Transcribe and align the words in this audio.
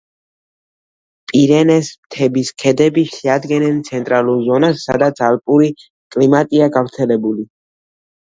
პირენეს 1.31 1.91
მთების 2.05 2.49
ქედები 2.63 3.03
შეადგენენ 3.17 3.77
ცენტრალურ 3.91 4.41
ზონას, 4.49 4.81
სადაც 4.89 5.23
ალპური 5.29 5.71
კლიმატია 6.17 6.73
გავრცელებული. 6.79 7.47